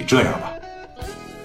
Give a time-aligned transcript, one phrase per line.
[0.00, 0.50] 你这样吧，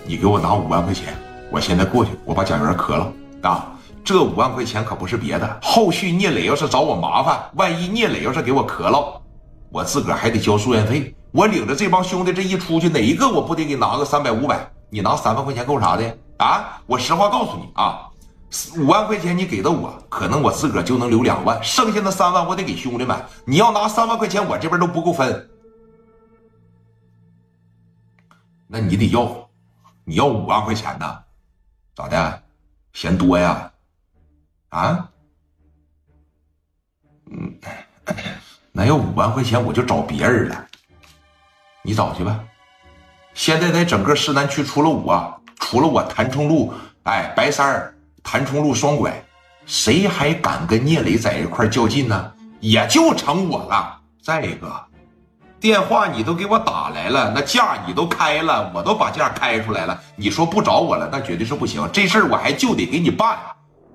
[0.06, 1.14] 你给我拿五万块钱，
[1.52, 3.68] 我现在过去，我把蒋元磕了啊！
[4.02, 9.22] 这五万块钱可不是别的，后续聂磊要是找我麻烦，万一聂磊要是给我磕了，
[9.74, 11.14] 我自个儿还得交住院费。
[11.34, 14.66] 我领着这帮兄弟这一出去，哪一个我不得给拿个三百五百？
[14.90, 16.80] 你拿三万块钱够啥的啊？
[16.86, 18.08] 我实话告诉你啊，
[18.78, 23.18] 五万块钱你给的我，可能我自个儿就能留两万，剩下的三万我得给兄弟们。
[23.44, 25.50] 你要拿三万块钱，我这边都不够分。
[28.68, 29.50] 那你得要，
[30.04, 31.24] 你要五万块钱呢？
[31.96, 32.44] 咋的？
[32.94, 33.72] 嫌多呀？
[34.70, 35.10] 啊？
[37.32, 37.60] 嗯，
[38.72, 40.68] 那要五万块钱，我就找别人了。
[41.82, 42.44] 你找去吧。
[43.34, 49.24] 现在在整个市南区，除了我，除了我谭冲路，哎，白三儿，谭冲路双拐，
[49.66, 52.34] 谁还敢跟聂磊在一块较劲呢？
[52.60, 54.02] 也就成我了。
[54.22, 54.88] 再一个，
[55.60, 60.00] 电话你都给我打来了，那价你都开了，我都把价开出来了。
[60.16, 61.88] 你说不找我了，那绝对是不行。
[61.92, 63.38] 这事儿我还就得给你办。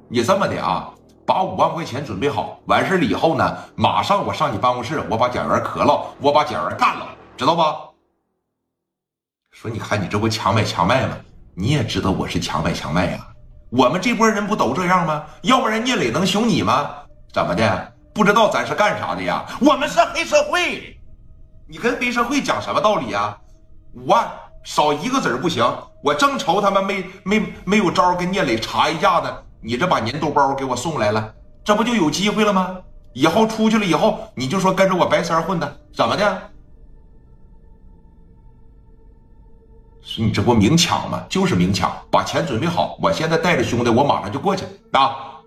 [0.08, 0.90] 你这么的啊，
[1.24, 7.76] 把五万块钱准备好，完事儿了以后呢，马上我上你办公室，我把蒋元磕了，我把蒋元干了，知道吧？
[9.52, 11.16] 说，你看你这不强买强卖吗？
[11.54, 13.18] 你也知道我是强买强卖呀。
[13.70, 15.22] 我们这波人不都这样吗？
[15.42, 16.90] 要不然聂磊能凶你吗？
[17.32, 17.92] 怎么的？
[18.12, 19.44] 不知道咱是干啥的呀？
[19.60, 20.96] 我们是黑社会。
[21.70, 23.38] 你跟黑社会讲什么道理啊？
[23.94, 24.28] 五万
[24.64, 25.64] 少一个子儿不行。
[26.02, 29.42] 我正愁他们没没没有招跟聂磊查一架呢。
[29.60, 32.78] 你这把年度包给我送来了，这不就有机会了吗？
[33.12, 36.50] 以后出去了以后，你就说跟着我白三混的，怎么的？
[40.18, 41.24] 你这不明抢吗？
[41.28, 45.38] 就是明抢，把钱准备好，我现在带着兄弟，我马上就过去啊！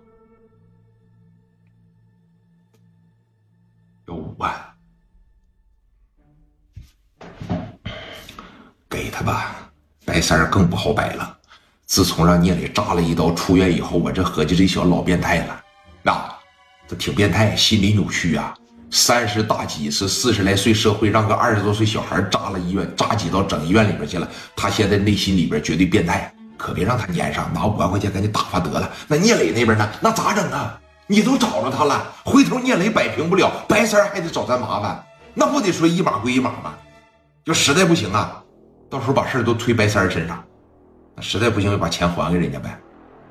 [4.06, 4.54] 有五万，
[9.14, 9.54] 他吧。
[10.04, 11.36] 白三儿更不好摆了。
[11.86, 16.34] 自从让聂磊扎了一刀出院以后，我这合计这小子老变态了，啊，
[16.88, 18.52] 这挺变态，心理扭曲啊。
[18.90, 24.28] 三十大几是四十来岁社会，让个二十多岁小孩扎了医院，扎几刀整医院里边去了。
[24.56, 28.90] 他现在内心里边绝对变态，可别让他粘上，拿五万块钱赶紧打发得了。
[29.08, 29.88] 那聂磊那边呢？
[30.00, 30.78] 那咋整啊？
[31.06, 36.74] 你都找着他了，回头聂磊摆平不了，白三还得找咱麻烦，那不得说一码归一码吗？
[37.44, 38.43] 就实在不行啊，
[38.94, 40.44] 到时候把事都推白三身上，
[41.16, 42.78] 那实在不行就把钱还给人家呗。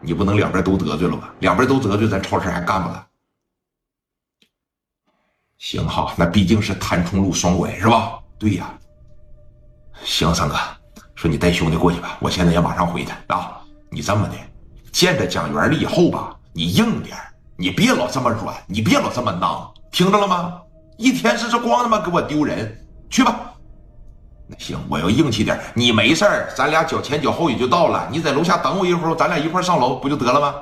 [0.01, 1.33] 你不能两边都得罪了吧？
[1.39, 3.07] 两边都得罪，咱超市还干不了。
[5.57, 8.19] 行哈，那毕竟是谭冲路双拐是吧？
[8.37, 8.77] 对呀。
[10.03, 10.57] 行，三哥，
[11.15, 13.61] 说你带兄弟过去吧，我现在也马上回去啊。
[13.89, 14.35] 你这么的，
[14.91, 17.17] 见着蒋元了以后吧，你硬点，
[17.55, 20.61] 你别老这么软，你别老这么囊，听着了吗？
[20.97, 23.52] 一天是这光他妈给我丢人，去吧。
[24.47, 28.07] 那行，我要硬气点，你没事儿，咱俩脚前脚后也就到了。
[28.11, 30.55] 你在楼下等我一会儿，咱俩一块上楼不就得了吗？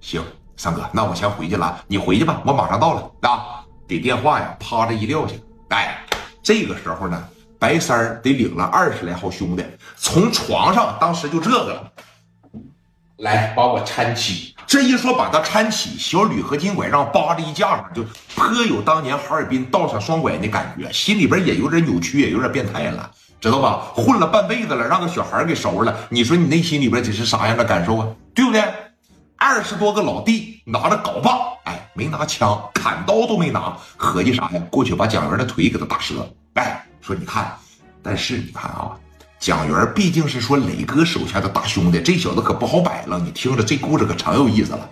[0.00, 0.22] 行，
[0.56, 3.64] 三哥，那我先回去了，你回去吧，我马上到了啊。
[3.86, 5.34] 给电话呀，啪着一撂下。
[5.68, 6.04] 哎，
[6.42, 7.22] 这个时候呢，
[7.58, 9.64] 白三得领了二十来号兄弟，
[9.96, 11.92] 从床上当时就这个了，
[13.18, 14.54] 来把我搀起。
[14.66, 18.02] 这一说把他搀起，小吕和金拐杖扒着衣架上，就
[18.34, 23.10] 颇有当年哈尔滨道上双拐那感觉，心里边也有点扭曲，也有点变态了，
[23.40, 23.92] 知道吧？
[23.94, 28.08] 混了半辈子了，让个小孩给收拾了，你说你内心里边得是啥样的感受啊？
[28.34, 28.64] 对不对？
[29.36, 34.62] 二十多个老弟拿着镐把，哎，没拿枪，砍刀都没拿，合计啥呀？
[34.70, 36.26] 过去把蒋元的腿给他打折。
[36.54, 37.54] 哎，说你看，
[38.02, 38.96] 但是你看啊，
[39.44, 43.20] 蒋元毕竟是说磊哥手下的大兄弟，这小子可不好摆了。
[43.22, 44.88] 你听着，这故事可成有意思了。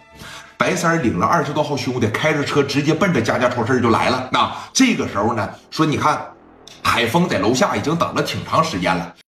[0.59, 4.29] 白三领了二十多号兄弟，开着车直接奔着家家超市就来了。
[4.31, 6.23] 那这个时候呢，说你看，
[6.83, 9.15] 海峰在楼下已经等了挺长时间了。